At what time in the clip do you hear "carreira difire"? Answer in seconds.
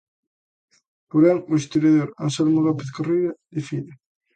2.95-3.91